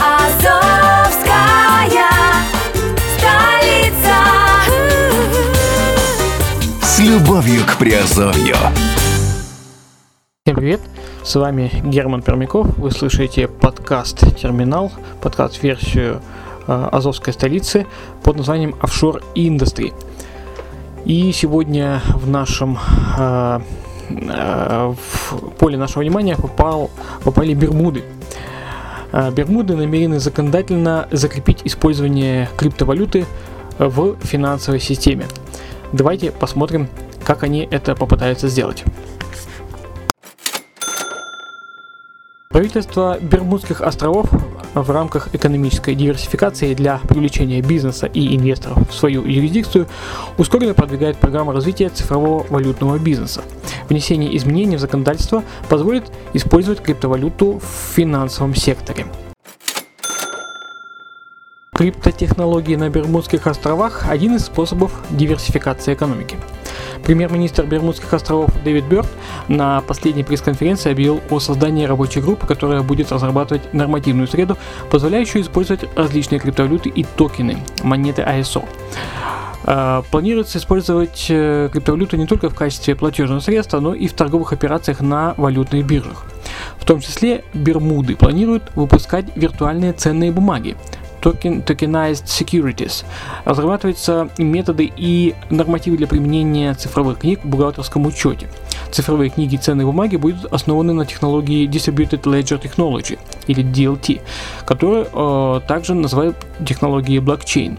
Азовская 0.00 1.20
столица. 3.16 4.16
С 6.82 6.98
любовью 6.98 7.64
к 7.64 7.76
Приазовью. 7.76 8.56
Всем 10.44 10.56
привет, 10.56 10.80
с 11.22 11.36
вами 11.36 11.70
Герман 11.84 12.22
Пермяков, 12.22 12.76
вы 12.78 12.90
слышите 12.90 13.46
подкаст 13.46 14.36
«Терминал», 14.36 14.90
подкаст-версию 15.22 16.20
э, 16.66 16.88
Азовской 16.90 17.32
столицы 17.32 17.86
под 18.24 18.38
названием 18.38 18.74
Offshore 18.80 19.22
Industry. 19.36 19.92
И 21.04 21.32
сегодня 21.32 22.02
в 22.14 22.28
нашем 22.28 22.78
э, 23.16 23.60
э, 24.10 24.94
в 24.94 25.34
поле 25.58 25.76
нашего 25.76 26.02
внимания 26.02 26.36
попал, 26.36 26.90
попали 27.24 27.54
Бермуды. 27.54 28.04
Э, 29.12 29.30
Бермуды 29.30 29.76
намерены 29.76 30.20
законодательно 30.20 31.08
закрепить 31.10 31.62
использование 31.64 32.48
криптовалюты 32.56 33.26
в 33.78 34.16
финансовой 34.22 34.80
системе. 34.80 35.26
Давайте 35.92 36.32
посмотрим, 36.32 36.88
как 37.24 37.42
они 37.42 37.66
это 37.70 37.94
попытаются 37.94 38.48
сделать. 38.48 38.84
Правительство 42.50 43.18
Бермудских 43.20 43.82
островов 43.82 44.26
в 44.72 44.90
рамках 44.90 45.34
экономической 45.34 45.94
диверсификации 45.94 46.72
для 46.72 46.96
привлечения 46.96 47.60
бизнеса 47.60 48.06
и 48.06 48.34
инвесторов 48.34 48.88
в 48.88 48.94
свою 48.94 49.22
юрисдикцию 49.26 49.86
ускоренно 50.38 50.72
продвигает 50.72 51.18
программу 51.18 51.52
развития 51.52 51.90
цифрового 51.90 52.46
валютного 52.48 52.98
бизнеса. 52.98 53.42
Внесение 53.90 54.34
изменений 54.34 54.76
в 54.76 54.80
законодательство 54.80 55.44
позволит 55.68 56.04
использовать 56.32 56.80
криптовалюту 56.80 57.58
в 57.58 57.94
финансовом 57.94 58.54
секторе. 58.54 59.06
Криптотехнологии 61.74 62.76
на 62.76 62.88
Бермудских 62.88 63.46
островах– 63.46 64.06
один 64.08 64.36
из 64.36 64.46
способов 64.46 64.90
диверсификации 65.10 65.92
экономики. 65.92 66.38
Премьер-министр 67.04 67.64
Бермудских 67.64 68.12
островов 68.12 68.50
Дэвид 68.64 68.84
Бёрд 68.84 69.08
на 69.48 69.80
последней 69.82 70.24
пресс-конференции 70.24 70.92
объявил 70.92 71.20
о 71.30 71.40
создании 71.40 71.84
рабочей 71.84 72.20
группы, 72.20 72.46
которая 72.46 72.82
будет 72.82 73.12
разрабатывать 73.12 73.72
нормативную 73.72 74.28
среду, 74.28 74.56
позволяющую 74.90 75.42
использовать 75.42 75.84
различные 75.96 76.38
криптовалюты 76.38 76.88
и 76.88 77.04
токены, 77.04 77.58
монеты 77.82 78.22
ISO. 78.22 78.64
А, 79.64 80.02
Планируется 80.10 80.56
использовать 80.58 81.26
э, 81.28 81.68
криптовалюту 81.70 82.16
не 82.16 82.26
только 82.26 82.48
в 82.48 82.54
качестве 82.54 82.94
платежного 82.94 83.40
средства, 83.40 83.80
но 83.80 83.94
и 83.94 84.08
в 84.08 84.14
торговых 84.14 84.54
операциях 84.54 85.00
на 85.00 85.34
валютных 85.36 85.84
биржах. 85.84 86.24
В 86.78 86.86
том 86.86 87.00
числе 87.00 87.44
Бермуды 87.52 88.16
планируют 88.16 88.62
выпускать 88.74 89.26
виртуальные 89.36 89.92
ценные 89.92 90.32
бумаги, 90.32 90.76
токен, 91.28 91.60
tokenized 91.60 92.24
securities. 92.24 93.04
Разрабатываются 93.44 94.28
методы 94.38 94.90
и 94.96 95.34
нормативы 95.50 95.96
для 95.96 96.06
применения 96.06 96.74
цифровых 96.74 97.18
книг 97.18 97.40
в 97.44 97.48
бухгалтерском 97.48 98.06
учете. 98.06 98.48
Цифровые 98.90 99.30
книги 99.30 99.56
и 99.56 99.58
ценные 99.58 99.86
бумаги 99.86 100.16
будут 100.16 100.50
основаны 100.52 100.94
на 100.94 101.04
технологии 101.04 101.68
Distributed 101.68 102.22
Ledger 102.22 102.60
Technology 102.60 103.18
или 103.46 103.62
DLT, 103.62 104.22
которую 104.64 105.08
э, 105.12 105.60
также 105.66 105.94
называют 105.94 106.36
технологией 106.64 107.18
блокчейн. 107.18 107.78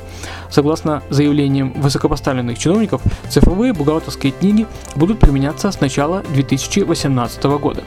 Согласно 0.52 1.02
заявлениям 1.09 1.73
высокопоставленных 1.73 2.59
чиновников, 2.59 3.02
цифровые 3.30 3.73
бухгалтерские 3.73 4.31
книги 4.31 4.67
будут 4.95 5.19
применяться 5.19 5.72
с 5.72 5.81
начала 5.81 6.22
2018 6.34 7.44
года. 7.59 7.84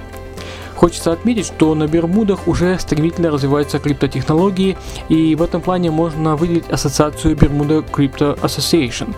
Хочется 0.83 1.13
отметить, 1.13 1.47
что 1.47 1.77
на 1.77 1.87
Бермудах 1.87 2.49
уже 2.49 2.77
стремительно 2.77 3.31
развиваются 3.31 3.79
криптотехнологии, 3.79 4.77
и 5.09 5.37
в 5.37 5.43
этом 5.43 5.61
плане 5.61 5.93
можно 5.93 6.35
выделить 6.35 6.69
ассоциацию 6.69 7.37
Bermuda 7.37 7.89
Crypto 7.89 8.37
Association. 8.41 9.15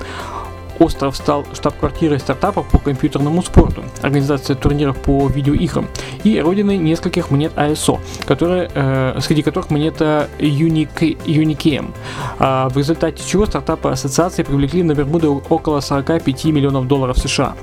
Остров 0.79 1.17
стал 1.17 1.47
штаб-квартирой 1.55 2.19
стартапов 2.19 2.69
по 2.69 2.79
компьютерному 2.79 3.43
спорту, 3.43 3.83
организация 4.03 4.57
турниров 4.57 4.99
по 4.99 5.27
видеоиграм 5.27 5.89
и 6.23 6.39
родиной 6.39 6.77
нескольких 6.77 7.31
монет 7.31 7.53
ISO, 7.57 7.99
которые, 8.27 8.71
э, 8.75 9.19
среди 9.23 9.41
которых 9.41 9.71
монета 9.71 10.29
Unique, 10.39 11.17
Unicam, 11.25 11.95
а 12.39 12.69
в 12.69 12.77
результате 12.77 13.23
чего 13.27 13.47
стартапы 13.47 13.89
ассоциации 13.89 14.43
привлекли 14.43 14.83
на 14.83 14.93
Бермуды 14.93 15.29
около 15.29 15.81
45 15.81 16.45
миллионов 16.53 16.87
долларов 16.89 17.17
США. 17.17 17.55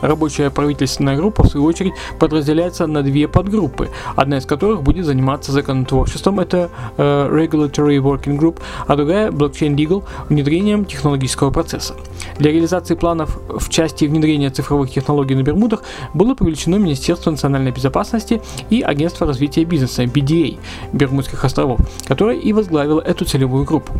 Рабочая 0.00 0.50
правительственная 0.50 1.16
группа, 1.16 1.42
в 1.42 1.48
свою 1.48 1.66
очередь, 1.66 1.92
подразделяется 2.18 2.86
на 2.86 3.02
две 3.02 3.28
подгруппы, 3.28 3.90
одна 4.16 4.38
из 4.38 4.46
которых 4.46 4.82
будет 4.82 5.06
заниматься 5.06 5.52
законотворчеством, 5.52 6.40
это 6.40 6.70
э, 6.96 7.02
Regulatory 7.02 7.98
Working 7.98 8.38
Group, 8.38 8.60
а 8.86 8.96
другая 8.96 9.30
Blockchain 9.30 9.76
Legal, 9.76 10.04
внедрением 10.28 10.84
технологического 10.84 11.50
процесса. 11.50 11.94
Для 12.38 12.52
реализации 12.52 12.94
планов 12.94 13.38
в 13.48 13.68
части 13.68 14.04
внедрения 14.04 14.50
цифровых 14.50 14.90
технологий 14.90 15.34
на 15.34 15.42
Бермудах 15.42 15.82
было 16.14 16.34
привлечено 16.34 16.76
Министерство 16.76 17.30
национальной 17.30 17.70
безопасности 17.70 18.40
и 18.70 18.82
Агентство 18.82 19.26
развития 19.26 19.64
бизнеса 19.64 20.04
BDA 20.04 20.58
Бермудских 20.92 21.44
островов, 21.44 21.80
которое 22.06 22.36
и 22.36 22.52
возглавило 22.52 23.00
эту 23.00 23.24
целевую 23.24 23.64
группу. 23.64 23.92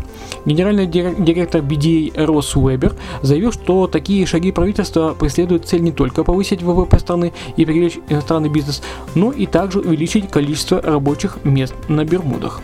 Генеральный 0.45 0.87
директор 0.87 1.61
BDA 1.61 2.25
Росс 2.25 2.55
Уэбер 2.55 2.95
заявил, 3.21 3.51
что 3.51 3.87
такие 3.87 4.25
шаги 4.25 4.51
правительства 4.51 5.13
преследуют 5.13 5.67
цель 5.67 5.81
не 5.81 5.91
только 5.91 6.23
повысить 6.23 6.61
ВВП 6.61 6.99
страны 6.99 7.33
и 7.57 7.65
привлечь 7.65 7.99
иностранный 8.09 8.49
бизнес, 8.49 8.81
но 9.15 9.31
и 9.31 9.45
также 9.45 9.79
увеличить 9.79 10.29
количество 10.29 10.81
рабочих 10.81 11.37
мест 11.43 11.73
на 11.87 12.05
Бермудах. 12.05 12.61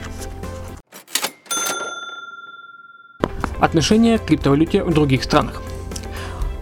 Отношение 3.61 4.17
к 4.17 4.25
криптовалюте 4.25 4.83
в 4.83 4.91
других 4.91 5.23
странах. 5.23 5.61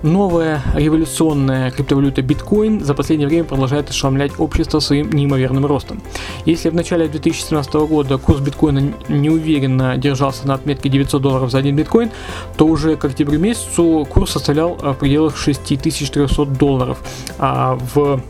Новая 0.04 0.62
революционная 0.76 1.72
криптовалюта 1.72 2.22
биткоин 2.22 2.84
за 2.84 2.94
последнее 2.94 3.28
время 3.28 3.46
продолжает 3.46 3.90
ошеломлять 3.90 4.34
общество 4.38 4.80
своим 4.80 5.10
неимоверным 5.10 5.66
ростом. 5.66 6.02
Если 6.46 6.70
в 6.70 6.76
начале 6.76 7.08
2017 7.08 7.74
года 7.74 8.18
курс 8.18 8.42
биткоина 8.42 8.94
неуверенно 9.08 9.98
держался 9.98 10.46
на 10.46 10.56
отметке 10.56 10.90
900 10.90 11.22
долларов 11.22 11.52
за 11.52 11.60
один 11.60 11.78
биткоин, 11.78 12.12
то 12.58 12.66
уже 12.66 12.98
к 12.98 13.06
октябрю 13.06 13.40
месяцу 13.40 14.06
курс 14.10 14.32
составлял 14.32 14.76
в 14.76 14.94
пределах 14.96 15.38
6300 15.38 16.46
долларов, 16.46 17.00
а 17.38 17.78
в 17.94 18.22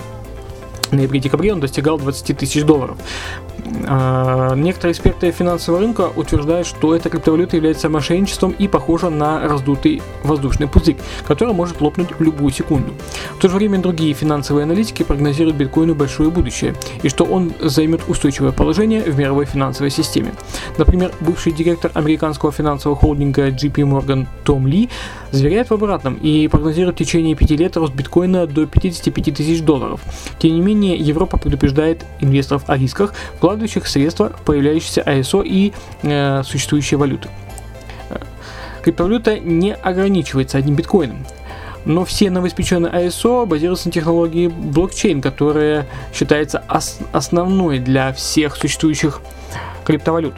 ноябре-декабре 0.91 1.53
он 1.53 1.59
достигал 1.59 1.97
20 1.97 2.37
тысяч 2.37 2.63
долларов. 2.63 2.97
А, 3.87 4.55
некоторые 4.55 4.93
эксперты 4.93 5.31
финансового 5.31 5.81
рынка 5.81 6.09
утверждают, 6.15 6.67
что 6.67 6.95
эта 6.95 7.09
криптовалюта 7.09 7.55
является 7.55 7.89
мошенничеством 7.89 8.51
и 8.51 8.67
похожа 8.67 9.09
на 9.09 9.47
раздутый 9.47 10.01
воздушный 10.23 10.67
пузырь, 10.67 10.97
который 11.27 11.53
может 11.53 11.81
лопнуть 11.81 12.09
в 12.17 12.21
любую 12.21 12.51
секунду. 12.51 12.93
В 13.37 13.39
то 13.39 13.49
же 13.49 13.55
время 13.55 13.79
другие 13.79 14.13
финансовые 14.13 14.63
аналитики 14.63 15.03
прогнозируют 15.03 15.57
биткоину 15.57 15.95
большое 15.95 16.29
будущее 16.29 16.75
и 17.03 17.09
что 17.09 17.25
он 17.25 17.53
займет 17.59 18.01
устойчивое 18.07 18.51
положение 18.51 19.01
в 19.01 19.17
мировой 19.17 19.45
финансовой 19.45 19.89
системе. 19.89 20.33
Например, 20.77 21.11
бывший 21.19 21.51
директор 21.51 21.91
американского 21.93 22.51
финансового 22.51 22.99
холдинга 22.99 23.49
JP 23.49 23.73
Morgan 23.73 24.27
Том 24.43 24.67
Ли 24.67 24.89
заверяет 25.31 25.69
в 25.69 25.73
обратном 25.73 26.15
и 26.15 26.47
прогнозирует 26.47 26.95
в 26.95 26.99
течение 26.99 27.35
пяти 27.35 27.55
лет 27.55 27.77
рост 27.77 27.93
биткоина 27.93 28.47
до 28.47 28.65
55 28.65 29.35
тысяч 29.35 29.61
долларов. 29.61 30.01
Тем 30.39 30.53
не 30.53 30.61
менее, 30.61 30.95
Европа 30.95 31.37
предупреждает 31.37 32.05
инвесторов 32.19 32.63
о 32.67 32.77
рисках, 32.77 33.13
вкладывающих 33.49 33.87
средства 33.87 34.29
в 34.29 34.41
появляющиеся 34.43 35.01
АСО 35.01 35.41
и 35.41 35.73
э, 36.03 36.43
существующие 36.43 36.99
валюты. 36.99 37.29
Э, 38.11 38.19
криптовалюта 38.83 39.39
не 39.39 39.73
ограничивается 39.73 40.59
одним 40.59 40.75
биткоином. 40.75 41.25
Но 41.83 42.05
все 42.05 42.29
новоиспеченные 42.29 42.91
ISO 43.07 43.47
базируются 43.47 43.87
на 43.87 43.91
технологии 43.91 44.47
блокчейн, 44.49 45.19
которая 45.19 45.87
считается 46.13 46.63
ос- 46.69 46.99
основной 47.11 47.79
для 47.79 48.13
всех 48.13 48.55
существующих 48.55 49.19
криптовалют. 49.83 50.35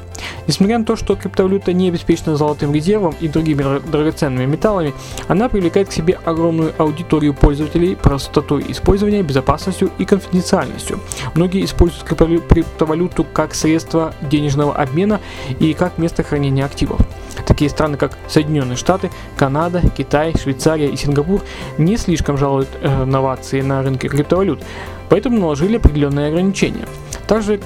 Несмотря 0.48 0.80
на 0.80 0.86
то, 0.86 0.96
что 0.96 1.16
криптовалюта 1.16 1.74
не 1.74 1.90
обеспечена 1.90 2.36
золотым 2.36 2.74
резервом 2.74 3.16
и 3.20 3.28
другими 3.28 3.80
драгоценными 3.80 4.46
металлами, 4.46 4.94
она 5.28 5.50
привлекает 5.50 5.90
к 5.90 5.92
себе 5.92 6.20
огромную 6.26 6.74
аудиторию 6.78 7.34
пользователей 7.34 7.96
простотой 7.96 8.66
использования, 8.70 9.24
безопасностью 9.24 9.92
и 9.98 10.06
конфиденциальностью. 10.06 11.00
Многие 11.36 11.64
используют 11.64 12.04
криптовалюту 12.04 13.24
как 13.24 13.54
средство 13.54 14.14
денежного 14.22 14.76
обмена 14.76 15.20
и 15.60 15.74
как 15.74 15.98
место 15.98 16.24
хранения 16.24 16.66
активов. 16.66 17.00
Такие 17.46 17.70
страны, 17.70 17.98
как 17.98 18.18
Соединенные 18.28 18.78
Штаты, 18.78 19.10
Канада, 19.38 19.82
Китай, 19.96 20.34
Швейцария 20.38 20.90
и 20.90 20.96
Сингапур 20.96 21.42
не 21.78 21.98
слишком 21.98 22.38
жалуют 22.38 22.70
э, 22.82 23.06
новации 23.06 23.62
на 23.62 23.82
рынке 23.82 24.08
криптовалют, 24.08 24.64
поэтому 25.10 25.40
наложили 25.40 25.78
определенные 25.78 26.28
ограничения. 26.28 26.86
Также, 27.32 27.62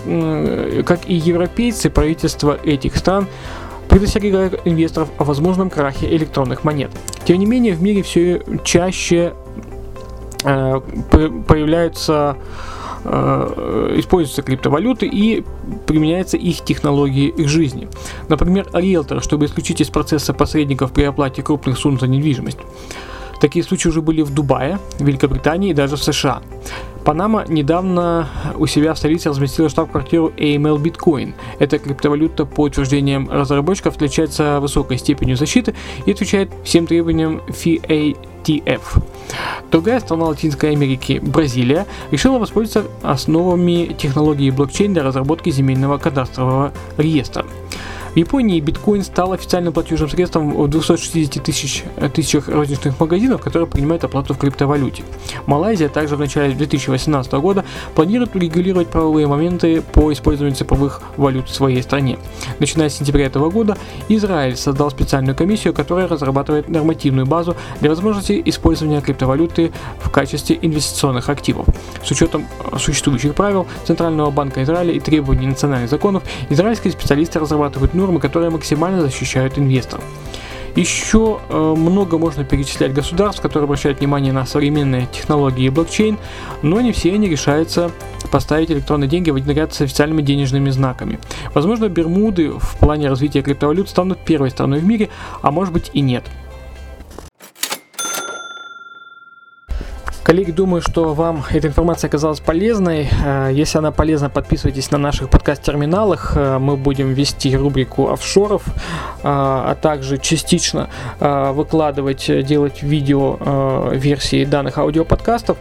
как 0.85 1.09
и 1.09 1.15
европейцы, 1.15 1.89
правительства 1.89 2.55
этих 2.63 2.95
стран 2.97 3.25
предостерегают 3.89 4.61
инвесторов 4.63 5.09
о 5.17 5.23
возможном 5.23 5.71
крахе 5.71 6.05
электронных 6.15 6.63
монет. 6.63 6.91
Тем 7.23 7.39
не 7.39 7.47
менее, 7.47 7.73
в 7.73 7.81
мире 7.81 8.03
все 8.03 8.43
чаще 8.63 9.33
э, 10.43 10.81
появляются 11.47 12.37
э, 13.05 13.95
используются 13.97 14.43
криптовалюты 14.43 15.07
и 15.07 15.43
применяются 15.87 16.37
их 16.37 16.63
технологии 16.63 17.29
их 17.29 17.49
жизни. 17.49 17.87
Например, 18.29 18.67
риэлтор, 18.71 19.23
чтобы 19.23 19.45
исключить 19.45 19.81
из 19.81 19.89
процесса 19.89 20.35
посредников 20.35 20.91
при 20.91 21.05
оплате 21.05 21.41
крупных 21.41 21.79
сумм 21.79 21.99
за 21.99 22.05
недвижимость. 22.05 22.59
Такие 23.41 23.65
случаи 23.65 23.87
уже 23.87 24.03
были 24.03 24.21
в 24.21 24.31
Дубае, 24.31 24.77
Великобритании 24.99 25.71
и 25.71 25.73
даже 25.73 25.95
в 25.95 26.03
США. 26.03 26.43
Панама 27.05 27.45
недавно 27.47 28.27
у 28.55 28.65
себя 28.65 28.95
в 28.95 28.97
столице 28.97 29.29
разместила 29.29 29.69
штаб-квартиру 29.69 30.33
AML 30.37 30.81
Bitcoin. 30.81 31.35
Эта 31.59 31.77
криптовалюта, 31.77 32.45
по 32.45 32.61
утверждениям 32.61 33.29
разработчиков, 33.29 33.95
отличается 33.95 34.59
высокой 34.59 34.97
степенью 34.97 35.37
защиты 35.37 35.75
и 36.07 36.11
отвечает 36.11 36.49
всем 36.63 36.87
требованиям 36.87 37.41
FATF. 37.47 38.81
Другая 39.69 39.99
страна 39.99 40.25
Латинской 40.25 40.71
Америки, 40.71 41.19
Бразилия, 41.21 41.85
решила 42.09 42.39
воспользоваться 42.39 42.91
основами 43.03 43.95
технологии 43.95 44.49
блокчейн 44.49 44.93
для 44.93 45.03
разработки 45.03 45.51
земельного 45.51 45.99
кадастрового 45.99 46.73
реестра. 46.97 47.45
В 48.15 48.17
Японии 48.17 48.61
биткоин 48.61 49.03
стал 49.03 49.33
официальным 49.33 49.73
платежным 49.73 50.09
средством 50.09 50.55
в 50.55 50.69
260 50.69 51.43
тысяч, 51.43 51.83
тысячах 52.13 52.47
розничных 52.47 52.97
магазинов, 52.97 53.41
которые 53.41 53.67
принимают 53.67 54.05
оплату 54.05 54.33
в 54.33 54.37
криптовалюте. 54.37 55.03
Малайзия 55.47 55.89
также 55.89 56.15
в 56.15 56.19
начале 56.19 56.55
2018 56.55 57.33
года 57.33 57.65
планирует 57.93 58.33
регулировать 58.33 58.87
правовые 58.87 59.27
моменты 59.27 59.81
по 59.81 60.13
использованию 60.13 60.55
цифровых 60.55 61.01
валют 61.17 61.49
в 61.49 61.53
своей 61.53 61.83
стране. 61.83 62.17
Начиная 62.59 62.87
с 62.87 62.95
сентября 62.95 63.25
этого 63.25 63.49
года, 63.49 63.77
Израиль 64.07 64.55
создал 64.55 64.91
специальную 64.91 65.35
комиссию, 65.35 65.73
которая 65.73 66.07
разрабатывает 66.07 66.69
нормативную 66.69 67.25
базу 67.25 67.57
для 67.81 67.89
возможности 67.89 68.41
использования 68.45 69.01
криптовалюты 69.01 69.73
в 69.99 70.09
качестве 70.09 70.57
инвестиционных 70.61 71.27
активов. 71.27 71.67
С 72.01 72.11
учетом 72.11 72.47
существующих 72.77 73.35
правил 73.35 73.67
Центрального 73.83 74.31
банка 74.31 74.63
Израиля 74.63 74.93
и 74.93 75.01
требований 75.01 75.47
национальных 75.47 75.89
законов, 75.89 76.23
израильские 76.49 76.93
специалисты 76.93 77.39
разрабатывают 77.39 77.93
нормы, 78.05 78.19
которые 78.19 78.51
максимально 78.51 79.01
защищают 79.01 79.57
инвесторов. 79.57 80.03
Еще 80.75 81.39
э, 81.49 81.73
много 81.77 82.17
можно 82.17 82.43
перечислять 82.43 82.93
государств, 82.93 83.41
которые 83.41 83.65
обращают 83.65 83.99
внимание 83.99 84.33
на 84.33 84.45
современные 84.45 85.07
технологии 85.11 85.69
блокчейн, 85.69 86.17
но 86.61 86.81
не 86.81 86.91
все 86.91 87.13
они 87.13 87.29
решаются 87.29 87.91
поставить 88.29 88.71
электронные 88.71 89.07
деньги 89.07 89.29
в 89.31 89.49
ряд 89.49 89.73
с 89.73 89.81
официальными 89.81 90.21
денежными 90.21 90.69
знаками. 90.69 91.19
Возможно, 91.53 91.87
Бермуды 91.87 92.51
в 92.51 92.77
плане 92.77 93.07
развития 93.07 93.41
криптовалют 93.41 93.89
станут 93.89 94.19
первой 94.19 94.51
страной 94.51 94.79
в 94.79 94.85
мире, 94.85 95.09
а 95.41 95.51
может 95.51 95.73
быть 95.73 95.91
и 95.93 96.01
нет. 96.01 96.25
Коллеги, 100.25 100.49
думаю, 100.49 100.81
что 100.81 101.13
вам 101.13 101.43
эта 101.51 101.67
информация 101.67 102.07
оказалась 102.07 102.39
полезной. 102.39 103.07
Э, 103.23 103.51
если 103.53 103.77
она 103.77 103.91
полезна, 103.91 104.27
подписывайтесь 104.27 104.89
на 104.89 104.97
наших 104.97 105.29
подкаст-терминалах. 105.29 106.33
Э, 106.35 106.57
мы 106.57 106.77
будем 106.77 107.13
вести 107.13 107.55
рубрику 107.55 108.09
офшоров, 108.09 108.63
э, 108.65 108.71
а 109.23 109.77
также 109.79 110.17
частично 110.17 110.89
выкладывать, 111.19 112.25
делать 112.43 112.81
видео 112.81 113.91
версии 113.91 114.45
данных 114.45 114.79
аудиоподкастов 114.79 115.57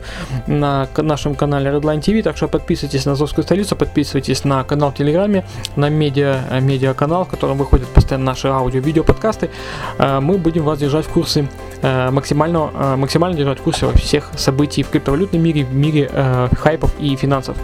на 0.47 0.89
нашем 0.97 1.35
канале 1.35 1.71
Redline 1.71 2.01
TV. 2.01 2.23
Так 2.23 2.37
что 2.37 2.49
подписывайтесь 2.49 3.05
на 3.05 3.13
Азовскую 3.13 3.45
столицу, 3.45 3.77
подписывайтесь 3.77 4.45
на 4.45 4.65
канал 4.65 4.93
в 4.93 4.95
Телеграме, 4.95 5.45
на 5.77 5.91
медиа, 5.91 6.41
медиа-канал, 6.61 7.25
в 7.25 7.29
котором 7.29 7.59
выходят 7.59 7.89
постоянно 7.89 8.25
наши 8.25 8.49
аудио-видео 8.49 9.05
подкасты. 9.05 9.51
Мы 9.99 10.39
будем 10.39 10.65
вас 10.65 10.79
держать 10.79 11.05
в 11.05 11.11
курсе 11.11 11.49
максимально, 12.11 12.97
максимально 12.97 13.37
держать 13.37 13.61
в 13.61 13.63
курсе 13.63 13.93
всех 13.93 14.31
событий 14.37 14.83
в 14.83 14.89
криптовалютном 14.91 15.43
мире, 15.43 15.65
в 15.65 15.75
мире 15.75 16.09
э, 16.11 16.49
хайпов 16.57 16.91
и 16.99 17.15
финансов. 17.17 17.57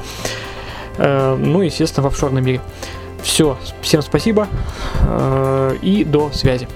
Э, 0.99 1.37
ну, 1.37 1.62
естественно, 1.62 2.08
в 2.08 2.12
офшорном 2.12 2.44
мире. 2.44 2.61
Все, 3.22 3.56
всем 3.82 4.02
спасибо 4.02 4.49
э, 5.02 5.76
и 5.82 6.05
до 6.05 6.31
связи. 6.32 6.69